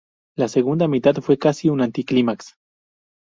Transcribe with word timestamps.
La 0.35 0.47
segunda 0.47 0.87
mitad 0.87 1.13
fue 1.21 1.37
casi 1.37 1.69
un 1.69 1.79
anti-clímax. 1.79 2.55